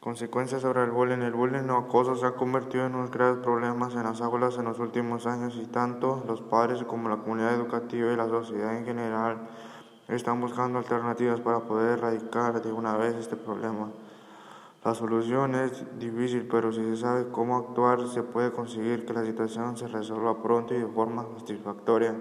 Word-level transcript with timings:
Consecuencias 0.00 0.62
sobre 0.62 0.84
el 0.84 0.92
bullying. 0.92 1.22
El 1.22 1.32
bullying 1.32 1.68
o 1.70 1.76
acoso 1.76 2.14
se 2.14 2.24
ha 2.24 2.30
convertido 2.30 2.86
en 2.86 2.94
unos 2.94 3.10
graves 3.10 3.38
problemas 3.42 3.96
en 3.96 4.04
las 4.04 4.20
aulas 4.20 4.56
en 4.56 4.66
los 4.66 4.78
últimos 4.78 5.26
años 5.26 5.58
y 5.60 5.66
tanto 5.66 6.22
los 6.28 6.40
padres 6.40 6.84
como 6.84 7.08
la 7.08 7.16
comunidad 7.16 7.52
educativa 7.54 8.12
y 8.12 8.16
la 8.16 8.28
sociedad 8.28 8.76
en 8.76 8.84
general 8.84 9.48
están 10.06 10.40
buscando 10.40 10.78
alternativas 10.78 11.40
para 11.40 11.58
poder 11.60 11.98
erradicar 11.98 12.62
de 12.62 12.72
una 12.72 12.96
vez 12.96 13.16
este 13.16 13.34
problema. 13.34 13.88
La 14.84 14.94
solución 14.94 15.56
es 15.56 15.84
difícil, 15.98 16.46
pero 16.48 16.70
si 16.70 16.84
se 16.84 16.96
sabe 16.98 17.30
cómo 17.32 17.56
actuar, 17.56 18.06
se 18.06 18.22
puede 18.22 18.52
conseguir 18.52 19.04
que 19.04 19.12
la 19.12 19.24
situación 19.24 19.76
se 19.76 19.88
resuelva 19.88 20.40
pronto 20.40 20.74
y 20.74 20.78
de 20.78 20.86
forma 20.86 21.26
satisfactoria. 21.38 22.14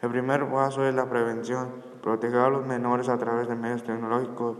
El 0.00 0.08
primer 0.08 0.50
paso 0.50 0.82
es 0.86 0.94
la 0.94 1.10
prevención, 1.10 1.68
proteger 2.02 2.40
a 2.40 2.48
los 2.48 2.64
menores 2.64 3.10
a 3.10 3.18
través 3.18 3.46
de 3.46 3.56
medios 3.56 3.84
tecnológicos 3.84 4.56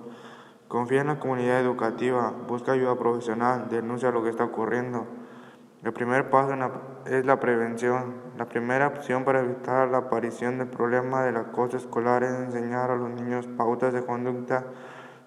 Confía 0.74 1.02
en 1.02 1.06
la 1.06 1.20
comunidad 1.20 1.60
educativa, 1.60 2.32
busca 2.48 2.72
ayuda 2.72 2.98
profesional, 2.98 3.68
denuncia 3.70 4.10
lo 4.10 4.24
que 4.24 4.30
está 4.30 4.42
ocurriendo. 4.42 5.06
El 5.84 5.92
primer 5.92 6.30
paso 6.30 6.52
es 7.06 7.24
la 7.24 7.38
prevención. 7.38 8.16
La 8.36 8.46
primera 8.46 8.88
opción 8.88 9.24
para 9.24 9.38
evitar 9.38 9.86
la 9.86 9.98
aparición 9.98 10.58
del 10.58 10.66
problema 10.66 11.22
del 11.22 11.36
acoso 11.36 11.76
escolar 11.76 12.24
es 12.24 12.32
enseñar 12.32 12.90
a 12.90 12.96
los 12.96 13.08
niños 13.08 13.46
pautas 13.56 13.92
de 13.92 14.04
conducta 14.04 14.64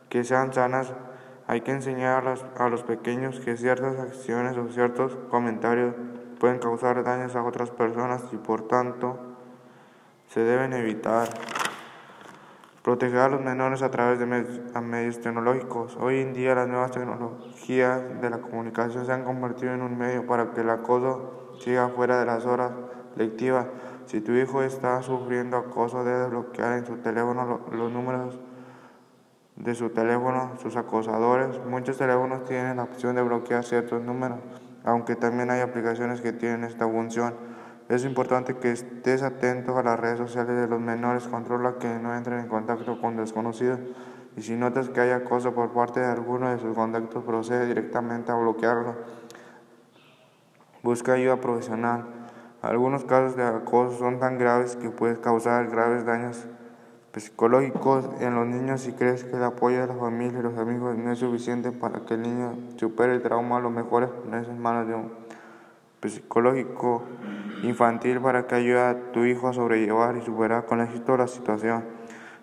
que 0.10 0.26
sean 0.26 0.52
sanas. 0.52 0.92
Hay 1.48 1.62
que 1.62 1.72
enseñar 1.72 2.26
a 2.58 2.68
los 2.68 2.84
pequeños 2.84 3.40
que 3.40 3.56
ciertas 3.56 3.98
acciones 4.00 4.58
o 4.58 4.68
ciertos 4.68 5.16
comentarios 5.30 5.96
pueden 6.42 6.60
causar 6.60 7.06
daños 7.06 7.38
a 7.38 7.44
otras 7.44 7.72
personas 7.72 8.22
y 8.34 8.36
por 8.36 8.68
tanto 8.68 9.18
se 10.28 10.42
deben 10.42 10.74
evitar. 10.74 11.30
Proteger 12.88 13.20
a 13.20 13.28
los 13.28 13.42
menores 13.42 13.82
a 13.82 13.92
través 13.92 14.18
de 14.18 14.26
medios, 14.26 15.20
tecnológicos. 15.20 15.98
Hoy 16.00 16.22
en 16.22 16.34
día 16.34 16.56
las 16.56 16.70
nuevas 16.70 16.92
tecnologías 16.92 18.22
de 18.22 18.30
la 18.30 18.38
comunicación 18.38 19.06
se 19.06 19.12
han 19.12 19.26
convertido 19.26 19.74
en 19.74 19.82
un 19.82 19.98
medio 19.98 20.26
para 20.26 20.52
que 20.52 20.62
el 20.62 20.70
acoso 20.70 21.52
siga 21.60 21.90
fuera 21.90 22.18
de 22.18 22.26
las 22.26 22.46
horas 22.46 22.72
lectivas. 23.18 23.66
Si 24.06 24.22
tu 24.22 24.32
hijo 24.32 24.64
está 24.64 25.02
sufriendo 25.02 25.58
acoso, 25.58 26.06
debe 26.06 26.28
bloquear 26.30 26.78
en 26.78 26.86
su 26.86 26.96
teléfono 27.00 27.60
los 27.74 27.92
números 27.92 28.40
de 29.58 29.76
su 29.76 29.90
teléfono, 29.90 30.54
sus 30.62 30.78
acosadores. 30.78 31.60
Muchos 31.66 31.98
teléfonos 31.98 32.46
tienen 32.46 32.78
la 32.78 32.84
opción 32.84 33.18
de 33.18 33.22
bloquear 33.22 33.66
ciertos 33.66 34.02
números, 34.02 34.40
aunque 34.86 35.18
también 35.18 35.52
hay 35.52 35.60
aplicaciones 35.60 36.22
que 36.22 36.32
tienen 36.32 36.64
esta 36.64 36.88
función. 36.88 37.34
Es 37.90 38.04
importante 38.04 38.58
que 38.58 38.72
estés 38.72 39.24
atento 39.24 39.78
a 39.78 39.84
las 39.84 39.98
redes 39.98 40.18
sociales 40.18 40.58
de 40.60 40.68
los 40.68 40.82
menores, 40.82 41.28
controla 41.28 41.76
que 41.80 41.88
no 41.88 42.14
entren 42.14 42.40
en 42.40 42.48
contacto 42.48 43.00
con 43.00 43.16
desconocidos 43.16 43.80
y 44.36 44.42
si 44.42 44.56
notas 44.56 44.90
que 44.90 45.00
hay 45.00 45.12
acoso 45.12 45.54
por 45.54 45.72
parte 45.72 46.02
de 46.02 46.06
alguno 46.06 46.50
de 46.50 46.60
sus 46.60 46.76
contactos, 46.76 47.24
procede 47.24 47.66
directamente 47.66 48.32
a 48.32 48.36
bloquearlo. 48.36 48.96
Busca 50.84 51.14
ayuda 51.14 51.42
profesional. 51.42 52.06
Algunos 52.62 53.06
casos 53.06 53.38
de 53.38 53.44
acoso 53.44 53.98
son 53.98 54.20
tan 54.20 54.38
graves 54.38 54.76
que 54.76 54.90
pueden 54.90 55.18
causar 55.18 55.68
graves 55.68 56.06
daños 56.06 56.46
psicológicos 57.16 58.08
en 58.20 58.36
los 58.36 58.46
niños 58.46 58.82
si 58.82 58.92
crees 58.92 59.24
que 59.24 59.38
el 59.38 59.44
apoyo 59.44 59.82
de 59.82 59.88
la 59.88 59.96
familia 59.96 60.40
y 60.40 60.44
los 60.44 60.58
amigos 60.58 60.96
no 60.98 61.12
es 61.12 61.18
suficiente 61.18 61.72
para 61.72 62.02
que 62.02 62.14
el 62.14 62.22
niño 62.22 62.54
supere 62.76 63.14
el 63.14 63.24
trauma, 63.24 63.60
lo 63.60 63.72
mejor 63.72 64.04
es 64.04 64.48
en 64.48 64.60
manos 64.60 64.88
de 64.88 64.94
un 64.94 65.27
psicológico 66.04 67.04
infantil 67.64 68.20
para 68.22 68.48
que 68.48 68.56
ayude 68.56 68.80
a 68.80 69.12
tu 69.12 69.26
hijo 69.26 69.48
a 69.48 69.54
sobrellevar 69.54 70.18
y 70.18 70.22
superar 70.22 70.66
con 70.66 70.82
éxito 70.82 71.18
la 71.18 71.28
situación. 71.28 71.84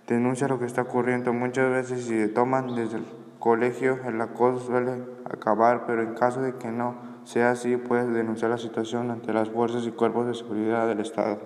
Denuncia 0.07 0.49
lo 0.49 0.59
que 0.59 0.67
está 0.67 0.83
ocurriendo. 0.83 1.33
Muchas 1.33 1.71
veces 1.71 2.05
si 2.05 2.19
se 2.19 2.29
toman 2.29 2.75
desde 2.75 2.99
el 2.99 3.07
colegio 3.39 3.99
el 4.07 4.21
acoso 4.21 4.67
suele 4.67 5.05
acabar, 5.25 5.85
pero 5.87 6.03
en 6.03 6.15
caso 6.15 6.41
de 6.43 6.55
que 6.57 6.71
no 6.71 6.97
sea 7.25 7.51
así, 7.51 7.77
puedes 7.77 8.13
denunciar 8.13 8.51
la 8.51 8.59
situación 8.59 9.11
ante 9.11 9.33
las 9.33 9.49
fuerzas 9.51 9.87
y 9.87 9.93
cuerpos 9.93 10.27
de 10.27 10.35
seguridad 10.35 10.87
del 10.87 11.01
Estado. 11.01 11.39